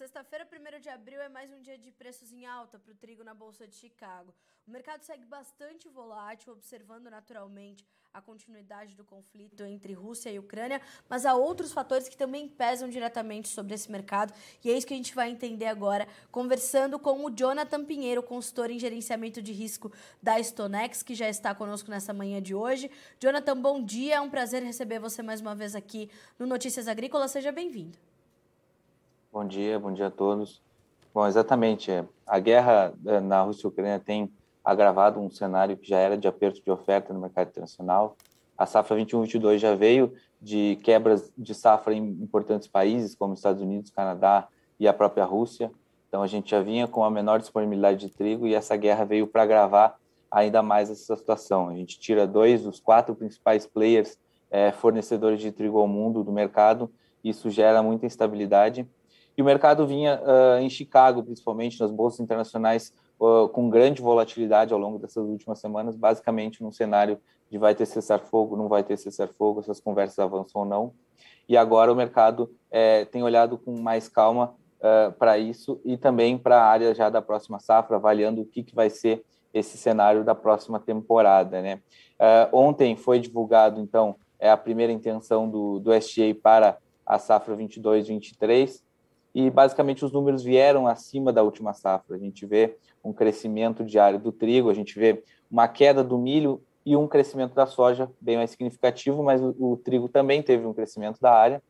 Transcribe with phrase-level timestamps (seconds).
[0.00, 3.22] sexta-feira, 1 de abril, é mais um dia de preços em alta para o trigo
[3.22, 4.34] na Bolsa de Chicago.
[4.66, 10.80] O mercado segue bastante volátil, observando naturalmente a continuidade do conflito entre Rússia e Ucrânia,
[11.06, 14.32] mas há outros fatores que também pesam diretamente sobre esse mercado
[14.64, 18.70] e é isso que a gente vai entender agora, conversando com o Jonathan Pinheiro, consultor
[18.70, 22.90] em gerenciamento de risco da Stonex, que já está conosco nessa manhã de hoje.
[23.20, 27.32] Jonathan, bom dia, é um prazer receber você mais uma vez aqui no Notícias Agrícolas,
[27.32, 28.09] seja bem-vindo.
[29.32, 30.60] Bom dia, bom dia a todos.
[31.14, 31.88] Bom, exatamente.
[31.88, 34.28] É, a guerra é, na Rússia e Ucrânia tem
[34.64, 38.16] agravado um cenário que já era de aperto de oferta no mercado internacional.
[38.58, 40.12] A safra 21-22 já veio
[40.42, 44.48] de quebras de safra em importantes países, como Estados Unidos, Canadá
[44.80, 45.70] e a própria Rússia.
[46.08, 49.28] Então, a gente já vinha com a menor disponibilidade de trigo e essa guerra veio
[49.28, 49.96] para agravar
[50.28, 51.68] ainda mais essa situação.
[51.68, 54.18] A gente tira dois dos quatro principais players
[54.50, 56.90] é, fornecedores de trigo ao mundo do mercado,
[57.22, 58.88] isso gera muita instabilidade
[59.36, 64.72] e o mercado vinha uh, em Chicago, principalmente nas bolsas internacionais, uh, com grande volatilidade
[64.72, 67.18] ao longo dessas últimas semanas, basicamente num cenário
[67.50, 70.92] de vai ter cessar-fogo, não vai ter cessar-fogo, essas conversas avançam ou não.
[71.48, 76.38] E agora o mercado é, tem olhado com mais calma uh, para isso e também
[76.38, 80.22] para a área já da próxima safra, avaliando o que, que vai ser esse cenário
[80.22, 81.60] da próxima temporada.
[81.60, 81.80] Né?
[82.52, 88.82] ontem foi divulgado, então, é a primeira intenção do, do SGA para a safra 22-23,
[89.34, 92.16] e basicamente os números vieram acima da última safra.
[92.16, 96.62] A gente vê um crescimento diário do trigo, a gente vê uma queda do milho
[96.84, 100.72] e um crescimento da soja bem mais significativo, mas o, o trigo também teve um
[100.72, 101.62] crescimento da área,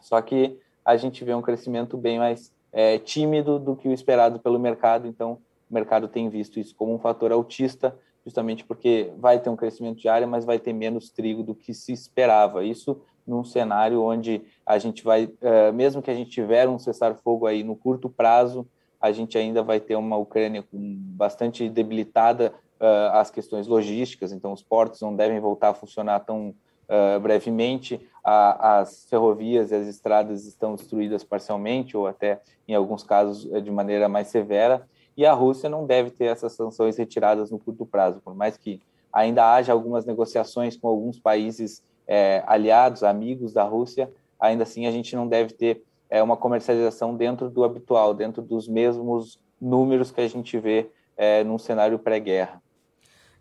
[0.00, 4.40] só que a gente vê um crescimento bem mais é, tímido do que o esperado
[4.40, 5.38] pelo mercado, então
[5.70, 9.98] o mercado tem visto isso como um fator autista, justamente porque vai ter um crescimento
[9.98, 12.64] de área, mas vai ter menos trigo do que se esperava.
[12.64, 17.46] Isso num cenário onde a gente vai, uh, mesmo que a gente tiver um cessar-fogo
[17.46, 18.66] aí no curto prazo,
[19.00, 24.62] a gente ainda vai ter uma Ucrânia bastante debilitada uh, as questões logísticas, então os
[24.62, 26.48] portos não devem voltar a funcionar tão
[26.88, 33.48] uh, brevemente, as ferrovias e as estradas estão destruídas parcialmente ou até em alguns casos
[33.62, 37.86] de maneira mais severa, e a Rússia não deve ter essas sanções retiradas no curto
[37.86, 43.62] prazo, por mais que ainda haja algumas negociações com alguns países é, aliados, amigos da
[43.62, 48.42] Rússia, ainda assim a gente não deve ter é, uma comercialização dentro do habitual, dentro
[48.42, 52.60] dos mesmos números que a gente vê é, num cenário pré-guerra.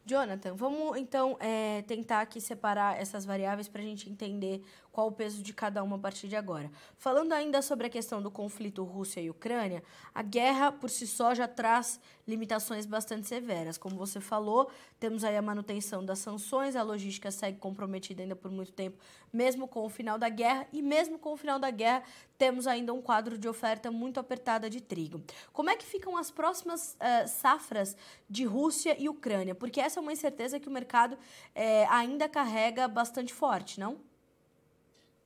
[0.05, 5.11] Jonathan, vamos então é, tentar aqui separar essas variáveis para a gente entender qual o
[5.11, 6.71] peso de cada uma a partir de agora.
[6.97, 11.35] Falando ainda sobre a questão do conflito Rússia e Ucrânia, a guerra por si só
[11.35, 13.77] já traz limitações bastante severas.
[13.77, 14.69] Como você falou,
[14.99, 18.97] temos aí a manutenção das sanções, a logística segue comprometida ainda por muito tempo,
[19.33, 22.03] mesmo com o final da guerra, e mesmo com o final da guerra,
[22.37, 25.21] temos ainda um quadro de oferta muito apertada de trigo.
[25.51, 27.97] Como é que ficam as próximas uh, safras
[28.29, 29.55] de Rússia e Ucrânia?
[29.55, 31.17] Porque essa é uma incerteza que o mercado
[31.55, 33.97] eh, ainda carrega bastante forte, não?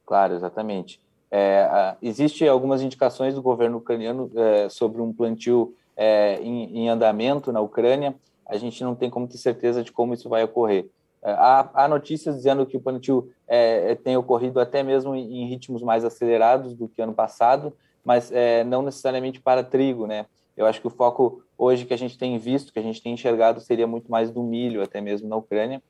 [0.06, 1.00] Claro, exatamente.
[1.36, 7.52] É, Existem algumas indicações do governo ucraniano é, sobre um plantio é, em, em, andamento
[7.52, 8.16] na Ucrânia.
[8.48, 10.88] A gente não tem como ter certeza de como isso vai ocorrer.
[11.24, 15.48] É, há, há notícias dizendo que o plantio é, é, tem ocorrido até mesmo em,
[15.48, 18.34] ritmos mais acelerados do que ano passado, mas
[18.66, 20.26] não necessariamente para trigo, né?
[20.58, 23.14] Eu acho que o foco hoje que a gente tem visto, que a gente tem
[23.14, 25.82] enxergado, seria muito mais do milho, até mesmo na Ucrânia.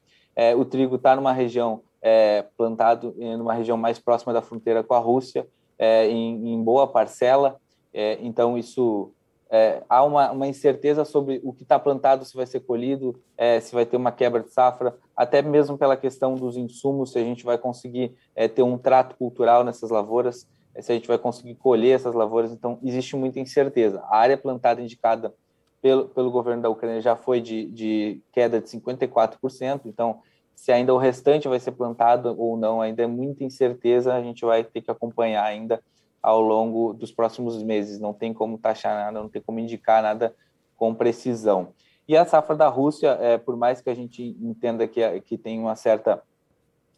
[0.55, 4.93] o trigo está numa região é, plantado em uma região mais próxima da fronteira com
[4.93, 5.47] a Rússia,
[5.79, 7.57] é, em, em, boa parcela.
[7.93, 9.11] É, então, isso
[9.53, 13.59] é, há uma, uma, incerteza sobre o que está plantado, se vai ser colhido, é,
[13.59, 17.23] se vai ter uma quebra de safra, até mesmo pela questão dos insumos, se a
[17.23, 20.47] gente vai conseguir é, ter um trato cultural nessas lavouras,
[20.79, 22.51] se a gente vai conseguir colher essas lavouras.
[22.51, 24.01] Então, existe muita incerteza.
[24.09, 25.31] A área plantada indicada
[25.79, 30.19] pelo, pelo governo da Ucrânia já foi de, de queda de 54%, então
[30.55, 34.43] se ainda o restante vai ser plantado ou não, ainda é muita incerteza, a gente
[34.43, 35.79] vai ter que acompanhar ainda
[36.23, 37.99] ao longo dos próximos meses.
[37.99, 40.33] Não tem como taxar nada, não tem como indicar nada
[40.77, 41.73] com precisão.
[42.07, 45.59] E a safra da Rússia, é, por mais que a gente entenda que, que tem
[45.59, 46.21] uma certa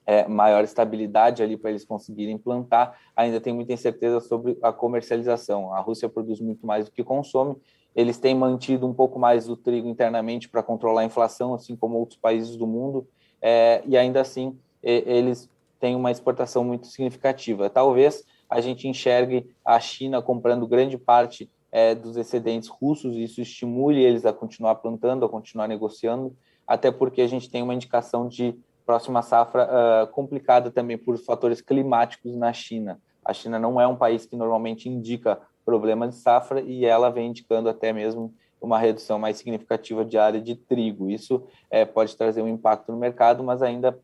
[0.06, 5.74] é, maior estabilidade ali para eles conseguirem plantar, ainda tem muita incerteza sobre a comercialização.
[5.74, 7.56] A Rússia produz muito mais do que consome,
[7.96, 11.98] eles têm mantido um pouco mais do trigo internamente para controlar a inflação, assim como
[11.98, 13.08] outros países do mundo,
[13.42, 15.50] é, e ainda assim eles
[15.80, 17.70] têm uma exportação muito significativa.
[17.72, 23.42] Talvez a gente enxergue a China comprando grande parte é, dos excedentes russos, e isso
[23.42, 28.28] estimule eles a continuar plantando, a continuar negociando, até porque a gente tem uma indicação
[28.28, 28.56] de
[28.86, 33.00] próxima safra uh, complicada também por fatores climáticos na China.
[33.24, 37.30] A China não é um país que normalmente indica problema de safra e ela vem
[37.30, 38.32] indicando até mesmo
[38.62, 41.10] uma redução mais significativa de área de trigo.
[41.10, 43.98] Isso é, pode trazer um impacto no mercado, mas ainda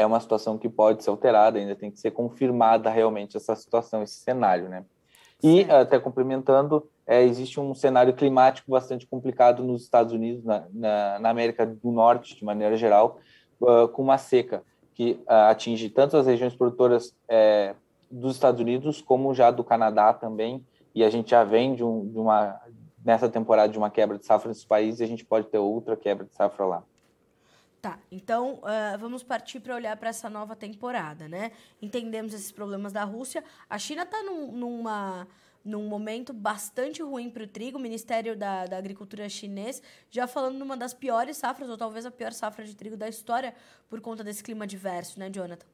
[0.00, 4.02] é uma situação que pode ser alterada, ainda tem que ser confirmada realmente essa situação,
[4.02, 4.84] esse cenário, né?
[5.42, 11.18] E, até complementando, é, existe um cenário climático bastante complicado nos Estados Unidos, na, na,
[11.18, 13.18] na América do Norte, de maneira geral,
[13.60, 14.62] uh, com uma seca
[14.94, 17.74] que uh, atinge tanto as regiões produtoras é,
[18.10, 20.64] dos Estados Unidos como já do Canadá também,
[20.94, 22.60] e a gente já vem de, um, de uma,
[23.02, 25.96] nessa temporada de uma quebra de safra nesses países, e a gente pode ter outra
[25.96, 26.82] quebra de safra lá.
[27.80, 31.50] Tá, então uh, vamos partir para olhar para essa nova temporada, né?
[31.80, 33.42] Entendemos esses problemas da Rússia.
[33.70, 35.26] A China está num, numa,
[35.64, 37.78] num momento bastante ruim para o trigo.
[37.78, 42.10] O Ministério da, da Agricultura chinês já falando numa das piores safras, ou talvez a
[42.10, 43.54] pior safra de trigo da história,
[43.88, 45.66] por conta desse clima diverso, né, Jonathan?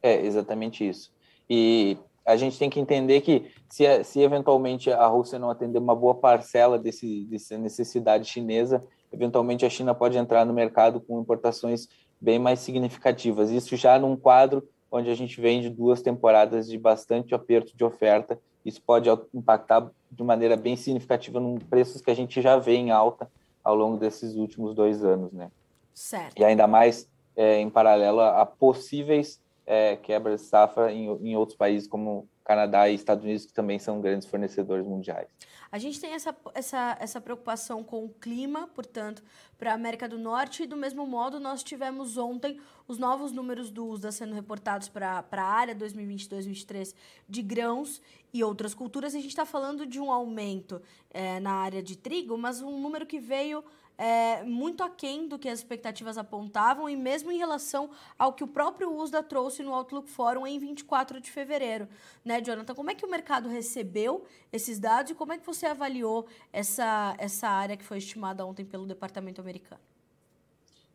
[0.00, 1.12] É, exatamente isso.
[1.48, 5.96] E a gente tem que entender que se, se eventualmente a Rússia não atender uma
[5.96, 11.88] boa parcela desse, dessa necessidade chinesa, eventualmente a China pode entrar no mercado com importações
[12.20, 13.50] bem mais significativas.
[13.50, 17.84] Isso já num quadro onde a gente vem de duas temporadas de bastante aperto de
[17.84, 22.74] oferta, isso pode impactar de maneira bem significativa nos preços que a gente já vê
[22.74, 23.30] em alta
[23.62, 25.50] ao longo desses últimos dois anos, né?
[25.94, 26.38] Certo.
[26.38, 31.36] E ainda mais é, em paralelo a, a possíveis é, quebras de safra em, em
[31.36, 35.28] outros países como Canadá e Estados Unidos, que também são grandes fornecedores mundiais.
[35.70, 39.22] A gente tem essa, essa, essa preocupação com o clima, portanto,
[39.56, 42.58] para a América do Norte, e do mesmo modo nós tivemos ontem
[42.88, 46.92] os novos números do USDA sendo reportados para a área 2022-2023
[47.28, 48.02] de grãos
[48.34, 49.14] e outras culturas.
[49.14, 50.82] A gente está falando de um aumento
[51.12, 53.62] é, na área de trigo, mas um número que veio
[54.00, 58.46] é, muito aquém do que as expectativas apontavam e mesmo em relação ao que o
[58.46, 61.86] próprio USDA trouxe no Outlook Forum em 24 de fevereiro.
[62.24, 62.74] Né, Jonathan?
[62.74, 67.14] Como é que o mercado recebeu esses dados e como é que você avaliou essa,
[67.18, 69.82] essa área que foi estimada ontem pelo Departamento Americano?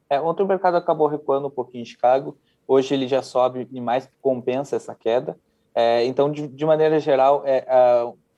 [0.10, 2.36] É, ontem o mercado acabou recuando um pouquinho em Chicago,
[2.68, 5.38] hoje ele já sobe e mais compensa essa queda.
[5.75, 7.68] É, então, de, de, maneira geral, é,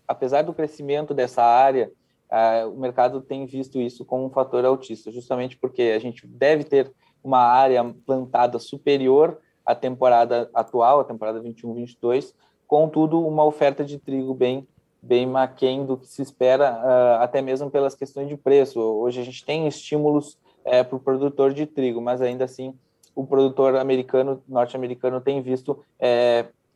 [0.05, 1.89] apesar do crescimento dessa área,
[2.31, 6.63] uh, o mercado tem visto isso como um fator altista, justamente porque a gente deve
[6.63, 6.91] ter
[7.23, 12.33] uma área plantada superior à temporada atual, a temporada 21-22,
[12.67, 14.67] contudo, uma oferta de trigo bem
[14.99, 18.79] bem aquém do que se espera, uh, até mesmo pelas questões de preço.
[18.79, 20.33] Hoje a gente tem estímulos
[20.65, 22.73] uh, para o produtor de trigo, mas ainda assim
[23.15, 25.83] o produtor americano, norte-americano, tem visto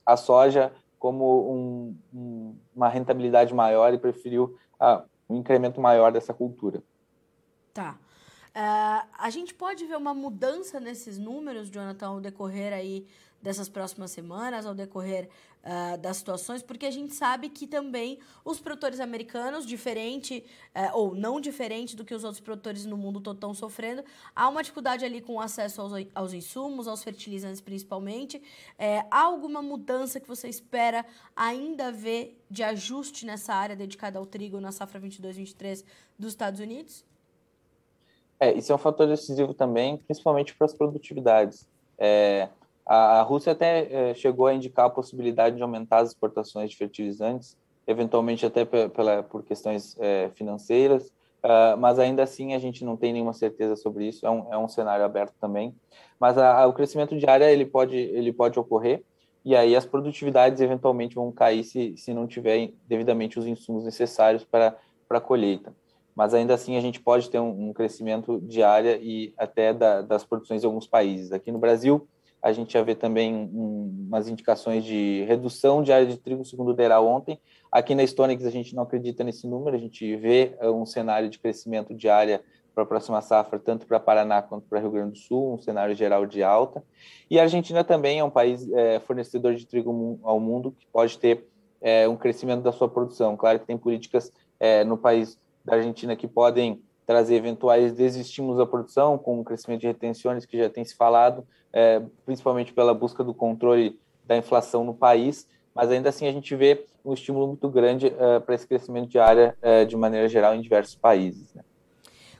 [0.03, 4.55] a soja como um, um, uma rentabilidade maior e preferiu
[5.31, 6.83] um incremento maior dessa cultura.
[7.73, 7.95] Tá.
[8.53, 13.07] Uh, a gente pode ver uma mudança nesses números, Jonathan, ao decorrer aí
[13.41, 15.29] dessas próximas semanas, ao decorrer
[15.63, 20.43] uh, das situações, porque a gente sabe que também os produtores americanos, diferente
[20.75, 24.03] uh, ou não diferente do que os outros produtores no mundo estão sofrendo,
[24.35, 28.41] há uma dificuldade ali com acesso aos, aos insumos, aos fertilizantes principalmente.
[28.77, 31.05] É, há alguma mudança que você espera
[31.35, 35.83] ainda ver de ajuste nessa área dedicada ao trigo na safra 22-23
[36.19, 37.10] dos Estados Unidos?
[38.41, 41.69] É, isso é um fator decisivo também, principalmente para as produtividades.
[41.99, 42.49] É,
[42.83, 47.55] a Rússia até é, chegou a indicar a possibilidade de aumentar as exportações de fertilizantes,
[47.85, 51.07] eventualmente até pela, por questões é, financeiras,
[51.43, 54.57] uh, mas ainda assim a gente não tem nenhuma certeza sobre isso, é um, é
[54.57, 55.75] um cenário aberto também.
[56.19, 59.03] Mas a, a, o crescimento de área ele pode, ele pode ocorrer,
[59.45, 64.43] e aí as produtividades eventualmente vão cair se, se não tiver devidamente os insumos necessários
[64.43, 64.75] para,
[65.07, 65.71] para a colheita.
[66.15, 70.01] Mas ainda assim a gente pode ter um, um crescimento de área e até da,
[70.01, 71.31] das produções de alguns países.
[71.31, 72.07] Aqui no Brasil,
[72.41, 76.75] a gente já vê também um, umas indicações de redução de área de trigo, segundo
[76.75, 77.39] o ontem.
[77.71, 81.29] Aqui na Stonix a gente não acredita nesse número, a gente vê eh, um cenário
[81.29, 82.41] de crescimento de área
[82.73, 85.93] para a próxima safra, tanto para Paraná quanto para Rio Grande do Sul, um cenário
[85.95, 86.83] geral de alta.
[87.29, 91.17] E a Argentina também é um país é, fornecedor de trigo ao mundo, que pode
[91.17, 91.45] ter
[91.81, 93.35] é, um crescimento da sua produção.
[93.35, 98.65] Claro que tem políticas é, no país da Argentina que podem trazer eventuais desestímulos à
[98.65, 103.23] produção, com o crescimento de retenções que já tem se falado, é, principalmente pela busca
[103.23, 107.67] do controle da inflação no país, mas ainda assim a gente vê um estímulo muito
[107.69, 111.53] grande é, para esse crescimento de área é, de maneira geral em diversos países.
[111.53, 111.63] Né?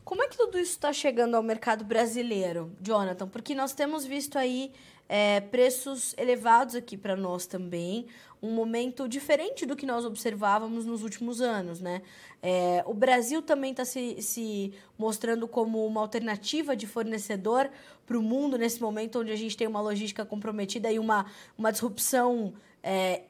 [0.04, 3.28] Como é que tudo isso está chegando ao mercado brasileiro, Jonathan?
[3.28, 4.72] Porque nós temos visto aí
[5.14, 8.06] é, preços elevados aqui para nós também,
[8.42, 12.02] um momento diferente do que nós observávamos nos últimos anos, né?
[12.42, 17.70] É, o Brasil também está se, se mostrando como uma alternativa de fornecedor
[18.06, 21.26] para o mundo nesse momento onde a gente tem uma logística comprometida e uma,
[21.58, 23.24] uma disrupção é,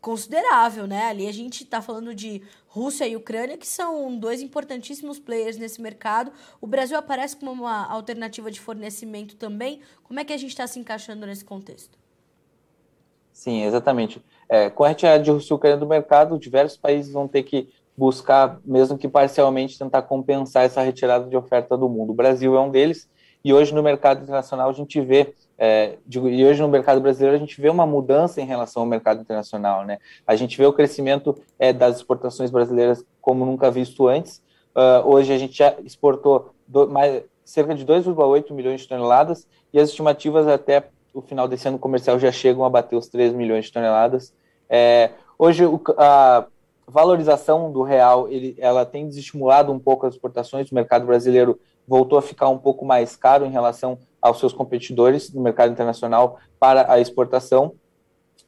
[0.00, 1.06] considerável, né?
[1.06, 5.80] Ali a gente está falando de Rússia e Ucrânia, que são dois importantíssimos players nesse
[5.80, 6.32] mercado.
[6.60, 9.80] O Brasil aparece como uma alternativa de fornecimento também.
[10.04, 11.98] Como é que a gente está se encaixando nesse contexto?
[13.32, 14.22] Sim, exatamente.
[14.48, 17.68] É, com a retirada de Rússia e Ucrânia do mercado, diversos países vão ter que
[17.96, 22.10] buscar, mesmo que parcialmente, tentar compensar essa retirada de oferta do mundo.
[22.10, 23.08] O Brasil é um deles,
[23.44, 27.38] e hoje no mercado internacional a gente vê é, e hoje no mercado brasileiro a
[27.38, 29.98] gente vê uma mudança em relação ao mercado internacional, né?
[30.24, 34.40] A gente vê o crescimento é, das exportações brasileiras como nunca visto antes.
[34.68, 39.80] Uh, hoje a gente já exportou do, mais, cerca de 2,8 milhões de toneladas e
[39.80, 43.64] as estimativas até o final desse ano comercial já chegam a bater os 3 milhões
[43.64, 44.32] de toneladas.
[44.70, 46.46] É, hoje o, a
[46.88, 50.70] valorização do real ele, ela tem desestimulado um pouco as exportações.
[50.70, 55.32] O mercado brasileiro voltou a ficar um pouco mais caro em relação aos seus competidores
[55.32, 57.74] no mercado internacional para a exportação.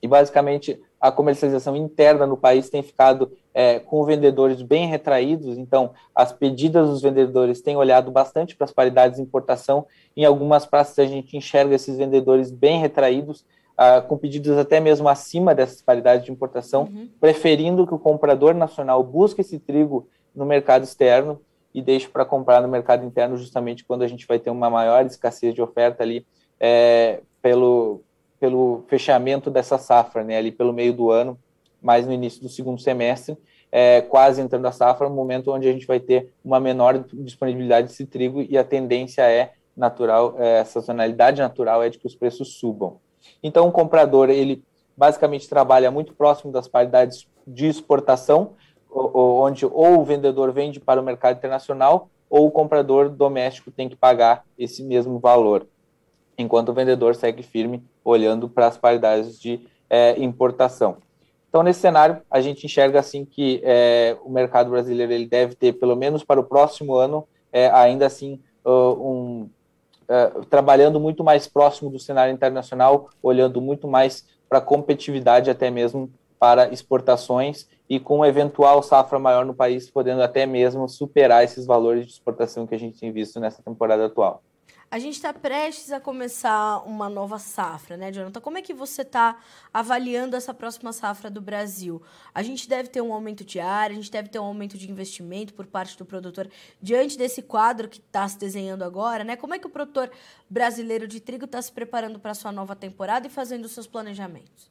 [0.02, 5.92] E, basicamente, a comercialização interna no país tem ficado é, com vendedores bem retraídos, então
[6.14, 9.86] as pedidas dos vendedores têm olhado bastante para as paridades de importação.
[10.16, 13.44] Em algumas praças a gente enxerga esses vendedores bem retraídos,
[13.82, 17.08] ah, com pedidos até mesmo acima dessas paridades de importação, uhum.
[17.18, 21.40] preferindo que o comprador nacional busque esse trigo no mercado externo
[21.72, 25.06] e deixe para comprar no mercado interno justamente quando a gente vai ter uma maior
[25.06, 26.26] escassez de oferta ali
[26.60, 28.02] é, pelo,
[28.38, 31.38] pelo fechamento dessa safra, né, ali pelo meio do ano,
[31.80, 33.38] mais no início do segundo semestre,
[33.72, 37.86] é, quase entrando a safra, no momento onde a gente vai ter uma menor disponibilidade
[37.86, 42.14] desse trigo e a tendência é natural, é, a sazonalidade natural é de que os
[42.14, 43.00] preços subam.
[43.42, 44.62] Então, o comprador, ele
[44.96, 48.52] basicamente trabalha muito próximo das paridades de exportação,
[48.92, 53.96] onde ou o vendedor vende para o mercado internacional ou o comprador doméstico tem que
[53.96, 55.66] pagar esse mesmo valor,
[56.38, 60.98] enquanto o vendedor segue firme olhando para as paridades de é, importação.
[61.48, 65.72] Então, nesse cenário, a gente enxerga assim que é, o mercado brasileiro ele deve ter,
[65.72, 69.50] pelo menos para o próximo ano, é, ainda assim, uh, um,
[70.10, 76.10] uh, trabalhando muito mais próximo do cenário internacional, olhando muito mais para competitividade, até mesmo
[76.38, 81.66] para exportações e com uma eventual safra maior no país, podendo até mesmo superar esses
[81.66, 84.42] valores de exportação que a gente tem visto nessa temporada atual.
[84.92, 88.40] A gente está prestes a começar uma nova safra, né, Jonathan?
[88.40, 89.38] Como é que você está
[89.72, 92.02] avaliando essa próxima safra do Brasil?
[92.34, 94.90] A gente deve ter um aumento de área, a gente deve ter um aumento de
[94.90, 96.50] investimento por parte do produtor
[96.82, 99.36] diante desse quadro que está se desenhando agora, né?
[99.36, 100.10] Como é que o produtor
[100.48, 103.86] brasileiro de trigo está se preparando para a sua nova temporada e fazendo os seus
[103.86, 104.68] planejamentos?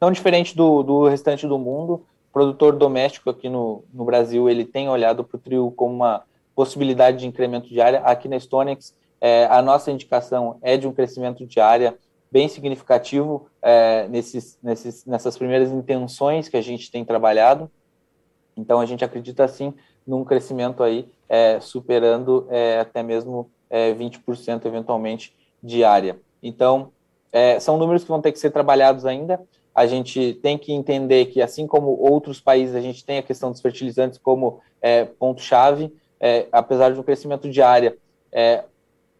[0.00, 4.64] Não diferente do, do restante do mundo, o produtor doméstico aqui no, no Brasil ele
[4.64, 6.24] tem olhado para o trio como uma
[6.58, 8.00] possibilidade de incremento de área.
[8.00, 11.96] Aqui na Stonex, é, a nossa indicação é de um crescimento de área
[12.32, 17.70] bem significativo é, nesses, nesses, nessas primeiras intenções que a gente tem trabalhado.
[18.56, 19.72] Então, a gente acredita, sim,
[20.04, 26.18] num crescimento aí é, superando é, até mesmo 20% é, eventualmente de área.
[26.42, 26.90] Então,
[27.30, 29.40] é, são números que vão ter que ser trabalhados ainda
[29.78, 33.52] a gente tem que entender que, assim como outros países, a gente tem a questão
[33.52, 37.96] dos fertilizantes como é, ponto-chave, é, apesar de um crescimento de área,
[38.32, 38.64] é,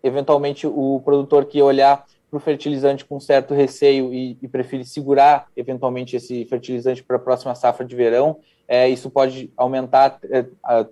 [0.03, 5.47] eventualmente o produtor que olhar para o fertilizante com certo receio e, e preferir segurar
[5.57, 10.45] eventualmente esse fertilizante para a próxima safra de verão, é, isso pode aumentar, é,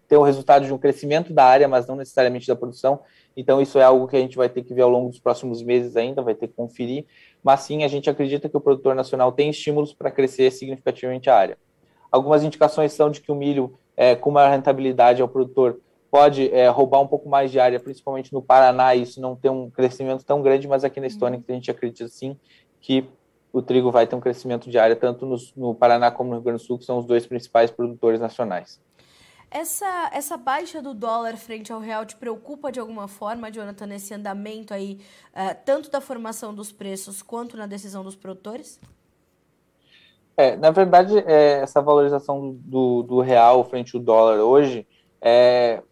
[0.08, 3.00] ter o resultado de um crescimento da área, mas não necessariamente da produção.
[3.36, 5.62] Então, isso é algo que a gente vai ter que ver ao longo dos próximos
[5.62, 7.04] meses ainda, vai ter que conferir
[7.46, 11.36] mas sim a gente acredita que o produtor nacional tem estímulos para crescer significativamente a
[11.36, 11.56] área.
[12.10, 15.78] Algumas indicações são de que o milho, é, com maior rentabilidade ao produtor,
[16.16, 19.50] pode é, roubar um pouco mais de área, principalmente no Paraná, e isso não tem
[19.50, 22.40] um crescimento tão grande, mas aqui na Estônia a gente acredita sim
[22.80, 23.06] que
[23.52, 26.44] o trigo vai ter um crescimento de área tanto no, no Paraná como no Rio
[26.44, 28.80] Grande do Sul, que são os dois principais produtores nacionais.
[29.50, 34.14] Essa, essa baixa do dólar frente ao real te preocupa de alguma forma, Jonathan, nesse
[34.14, 34.98] andamento aí,
[35.34, 38.80] uh, tanto da formação dos preços quanto na decisão dos produtores?
[40.34, 44.86] É, na verdade, é, essa valorização do, do real frente ao dólar hoje,
[45.20, 45.82] é,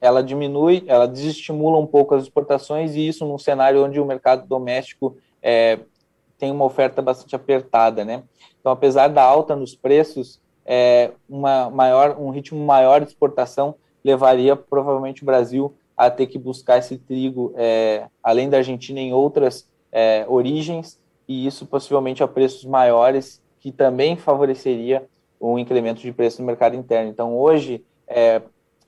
[0.00, 4.46] ela diminui, ela desestimula um pouco as exportações e isso num cenário onde o mercado
[4.46, 5.78] doméstico é,
[6.38, 8.22] tem uma oferta bastante apertada, né?
[8.58, 14.56] Então, apesar da alta nos preços, é, uma maior, um ritmo maior de exportação levaria
[14.56, 19.68] provavelmente o Brasil a ter que buscar esse trigo é, além da Argentina em outras
[19.92, 25.06] é, origens e isso possivelmente a preços maiores que também favoreceria
[25.40, 27.10] um incremento de preço no mercado interno.
[27.10, 28.40] Então hoje é,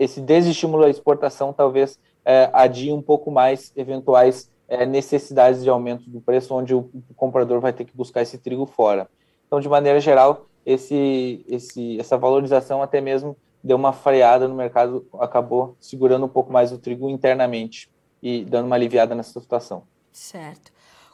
[0.03, 6.09] esse desestímulo à exportação talvez é, adie um pouco mais eventuais é, necessidades de aumento
[6.09, 9.09] do preço, onde o, comprador vai ter que buscar esse trigo fora.
[9.47, 15.07] Então, de maneira geral, esse, esse, essa valorização até mesmo deu uma freada no mercado,
[15.21, 17.91] acabou segurando um pouco mais o trigo internamente
[18.23, 19.85] e dando uma aliviada nessa situação.
[20.11, 20.73] Certo.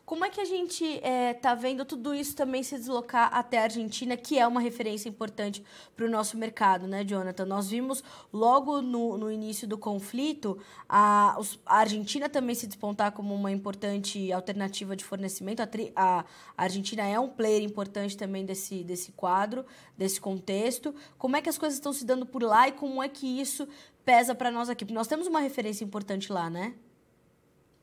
[0.08, 3.64] Como é que a gente está é, vendo tudo isso também se deslocar até a
[3.64, 5.62] Argentina, que é uma referência importante
[5.94, 7.44] para o nosso mercado, né, Jonathan?
[7.44, 13.34] Nós vimos logo no, no início do conflito a, a Argentina também se despontar como
[13.34, 15.60] uma importante alternativa de fornecimento.
[15.60, 16.24] A, tri, a,
[16.56, 20.94] a Argentina é um player importante também desse, desse quadro, desse contexto.
[21.18, 23.68] Como é que as coisas estão se dando por lá e como é que isso
[24.06, 24.86] pesa para nós aqui?
[24.86, 26.72] Porque nós temos uma referência importante lá, né?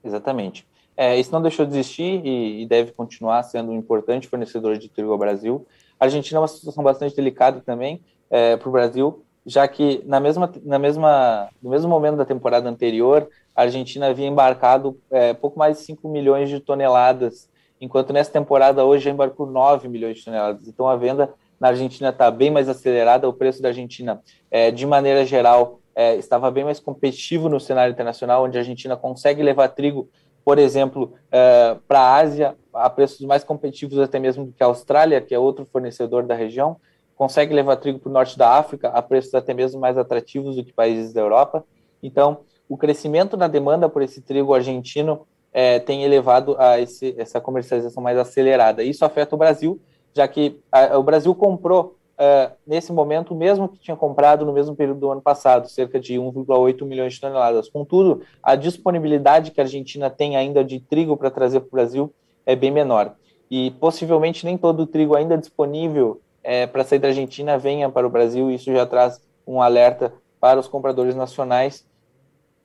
[0.03, 0.65] Exatamente.
[0.97, 4.87] É, isso não deixou de existir e, e, deve continuar sendo um importante fornecedor de
[4.87, 5.65] trigo ao Brasil.
[5.99, 10.19] A Argentina é uma situação bastante delicada também é, para o Brasil, já que na
[10.19, 15.59] mesma, na mesma, no mesmo momento da temporada anterior, a Argentina havia embarcado é, pouco
[15.59, 17.49] mais de 5 milhões de toneladas,
[17.79, 20.67] enquanto nessa temporada hoje já embarcou 9 milhões de toneladas.
[20.67, 24.85] Então a venda na Argentina está bem mais acelerada, o preço da Argentina, é, de
[24.85, 29.69] maneira geral, é, estava bem mais competitivo no cenário internacional, onde a Argentina consegue levar
[29.69, 30.09] trigo
[30.45, 34.67] por exemplo, uh, para a Ásia, a preços mais competitivos até mesmo do que a
[34.67, 36.77] Austrália, que é outro fornecedor da região,
[37.15, 40.63] consegue levar trigo para o norte da África a preços até mesmo mais atrativos do
[40.63, 41.65] que países da Europa.
[42.03, 47.41] Então, o crescimento na demanda por esse trigo argentino é, tem elevado a esse, essa
[47.41, 48.83] comercialização mais acelerada.
[48.83, 49.81] Isso afeta o Brasil,
[50.13, 54.53] já que a, o Brasil comprou uh, nesse momento, o mesmo que tinha comprado no
[54.53, 57.69] mesmo período do ano passado, cerca de 1,8 milhões de toneladas.
[57.69, 62.13] Contudo, a disponibilidade que a Argentina tem ainda de trigo para trazer para o Brasil
[62.45, 63.15] é bem menor.
[63.49, 68.07] E possivelmente nem todo o trigo ainda disponível é, para sair da Argentina venha para
[68.07, 68.51] o Brasil.
[68.51, 71.85] Isso já traz um alerta para os compradores nacionais,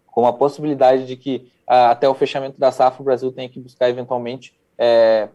[0.07, 3.88] com a possibilidade de que até o fechamento da safra o Brasil tenha que buscar
[3.88, 5.29] eventualmente é,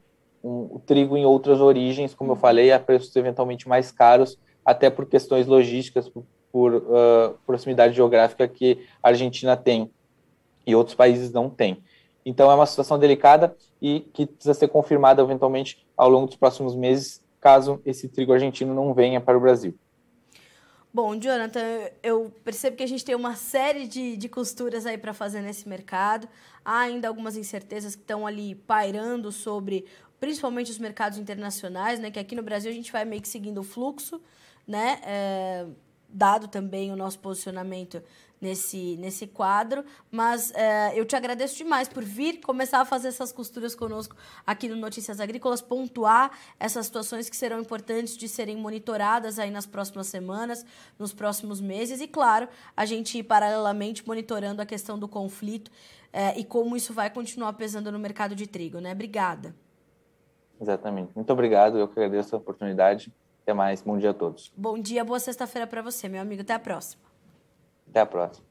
[0.45, 4.91] um, o trigo em outras origens, como eu falei, a preços eventualmente mais caros, até
[4.91, 9.89] por questões logísticas, por, por uh, proximidade geográfica que a Argentina tem
[10.65, 11.83] e outros países não têm.
[12.23, 16.75] Então é uma situação delicada e que precisa ser confirmada eventualmente ao longo dos próximos
[16.75, 19.75] meses, caso esse trigo argentino não venha para o Brasil.
[20.95, 25.13] Bom, Jonathan, eu percebo que a gente tem uma série de, de costuras aí para
[25.13, 26.25] fazer nesse mercado.
[26.63, 29.83] Há ainda algumas incertezas que estão ali pairando sobre
[30.21, 32.09] principalmente os mercados internacionais, né?
[32.09, 34.21] Que aqui no Brasil a gente vai meio que seguindo o fluxo,
[34.65, 35.01] né?
[35.03, 35.65] É,
[36.15, 38.01] dado também o nosso posicionamento
[38.39, 39.83] nesse, nesse quadro.
[40.09, 44.15] Mas é, eu te agradeço demais por vir começar a fazer essas costuras conosco
[44.47, 49.65] aqui no Notícias Agrícolas, pontuar essas situações que serão importantes de serem monitoradas aí nas
[49.65, 50.65] próximas semanas,
[50.97, 51.99] nos próximos meses.
[51.99, 55.69] E, claro, a gente ir paralelamente monitorando a questão do conflito
[56.13, 58.93] é, e como isso vai continuar pesando no mercado de trigo, né?
[58.93, 59.53] Obrigada.
[60.61, 61.11] Exatamente.
[61.13, 63.11] Muito obrigado, eu que agradeço a oportunidade.
[63.45, 64.51] Até mais, bom dia a todos.
[64.57, 66.41] Bom dia, boa sexta-feira para você, meu amigo.
[66.41, 67.03] Até a próxima.
[67.87, 68.43] Até a próxima.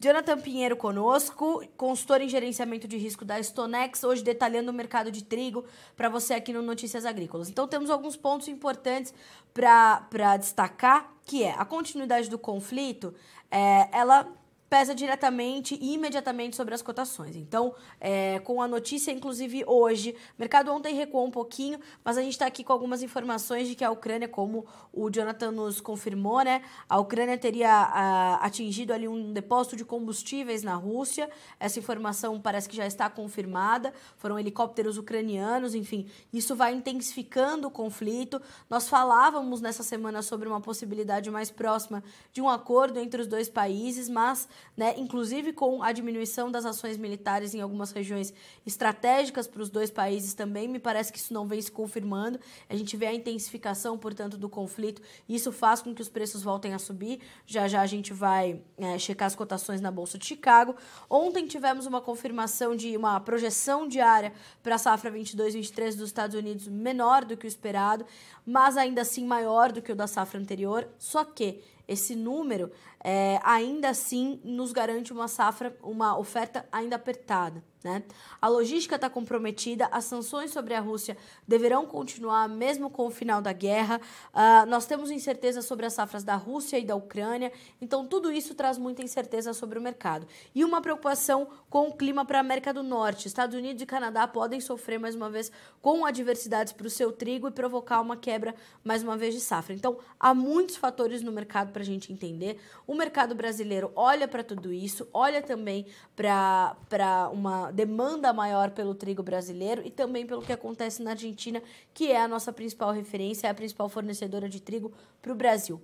[0.00, 5.22] Jonathan Pinheiro conosco, consultor em gerenciamento de risco da Stonex, hoje detalhando o mercado de
[5.22, 5.64] trigo
[5.96, 7.48] para você aqui no Notícias Agrícolas.
[7.48, 9.14] Então temos alguns pontos importantes
[9.54, 13.14] para destacar, que é a continuidade do conflito,
[13.48, 14.28] é, ela
[14.68, 17.36] pesa diretamente e imediatamente sobre as cotações.
[17.36, 22.22] Então, é, com a notícia, inclusive hoje, o mercado ontem recuou um pouquinho, mas a
[22.22, 26.42] gente está aqui com algumas informações de que a Ucrânia, como o Jonathan nos confirmou,
[26.42, 31.30] né, a Ucrânia teria a, atingido ali um depósito de combustíveis na Rússia.
[31.58, 33.92] Essa informação parece que já está confirmada.
[34.16, 38.40] Foram helicópteros ucranianos, enfim, isso vai intensificando o conflito.
[38.68, 42.02] Nós falávamos nessa semana sobre uma possibilidade mais próxima
[42.32, 44.94] de um acordo entre os dois países, mas né?
[44.96, 48.32] inclusive com a diminuição das ações militares em algumas regiões
[48.66, 50.68] estratégicas para os dois países também.
[50.68, 52.38] Me parece que isso não vem se confirmando.
[52.68, 56.74] A gente vê a intensificação, portanto, do conflito isso faz com que os preços voltem
[56.74, 57.20] a subir.
[57.46, 60.74] Já já a gente vai é, checar as cotações na Bolsa de Chicago.
[61.08, 66.68] Ontem tivemos uma confirmação de uma projeção diária para a safra 22-23 dos Estados Unidos
[66.68, 68.06] menor do que o esperado,
[68.44, 70.88] mas ainda assim maior do que o da safra anterior.
[70.98, 72.70] Só que esse número
[73.02, 77.62] é, ainda assim nos garante uma safra, uma oferta ainda apertada.
[77.82, 78.02] Né?
[78.42, 83.40] A logística está comprometida, as sanções sobre a Rússia deverão continuar mesmo com o final
[83.40, 84.00] da guerra.
[84.34, 88.54] Uh, nós temos incerteza sobre as safras da Rússia e da Ucrânia, então tudo isso
[88.54, 90.26] traz muita incerteza sobre o mercado.
[90.54, 93.28] E uma preocupação com o clima para a América do Norte.
[93.28, 97.46] Estados Unidos e Canadá podem sofrer mais uma vez com adversidades para o seu trigo
[97.46, 99.74] e provocar uma quebra mais uma vez de safra.
[99.74, 102.58] Então há muitos fatores no mercado para a gente entender.
[102.88, 105.84] O mercado brasileiro olha para tudo isso, olha também
[106.16, 112.10] para uma demanda maior pelo trigo brasileiro e também pelo que acontece na Argentina, que
[112.10, 115.82] é a nossa principal referência, é a principal fornecedora de trigo para o Brasil.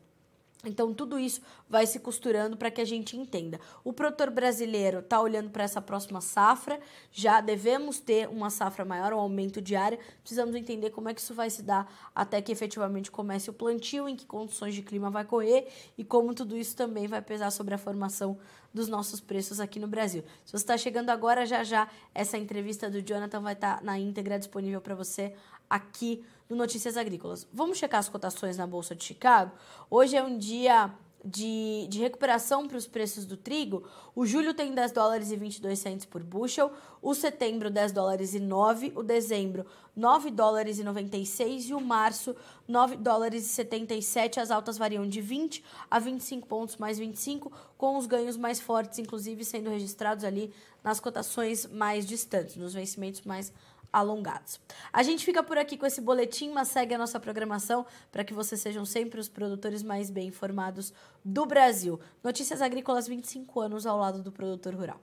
[0.69, 3.61] Então, tudo isso vai se costurando para que a gente entenda.
[3.83, 9.13] O produtor brasileiro está olhando para essa próxima safra, já devemos ter uma safra maior,
[9.13, 9.99] um aumento diário.
[10.21, 14.09] Precisamos entender como é que isso vai se dar até que efetivamente comece o plantio,
[14.09, 17.75] em que condições de clima vai correr e como tudo isso também vai pesar sobre
[17.75, 18.39] a formação
[18.73, 20.25] dos nossos preços aqui no Brasil.
[20.45, 23.99] Se você está chegando agora, já já essa entrevista do Jonathan vai estar tá na
[23.99, 25.35] íntegra disponível para você
[25.71, 27.47] aqui no Notícias Agrícolas.
[27.53, 29.53] Vamos checar as cotações na Bolsa de Chicago?
[29.91, 30.93] Hoje é um dia
[31.25, 33.85] de, de recuperação para os preços do trigo.
[34.15, 38.41] O julho tem 10 dólares e 22 centes por bushel, o setembro 10 dólares e
[38.41, 39.65] 9, o dezembro
[39.97, 42.37] 9 dólares e 96 e o março
[42.69, 44.39] 9 dólares e 77.
[44.39, 48.99] As altas variam de 20 a 25 pontos mais 25, com os ganhos mais fortes,
[48.99, 50.53] inclusive sendo registrados ali
[50.83, 53.51] nas cotações mais distantes, nos vencimentos mais
[53.95, 54.61] alongados.
[54.93, 58.35] A gente fica por aqui com esse boletim, mas segue a nossa programação para que
[58.35, 60.93] vocês sejam sempre os produtores mais bem informados
[61.25, 62.01] do Brasil.
[62.23, 65.01] Notícias Agrícolas 25 anos ao lado do produtor rural.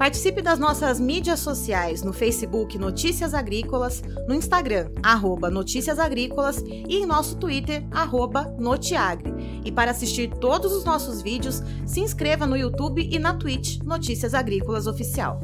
[0.00, 6.96] Participe das nossas mídias sociais no Facebook Notícias Agrícolas, no Instagram, arroba Notícias Agrícolas e
[6.96, 9.30] em nosso Twitter, arroba Notiagre.
[9.62, 14.32] E para assistir todos os nossos vídeos, se inscreva no YouTube e na Twitch Notícias
[14.32, 15.38] Agrícolas Oficial.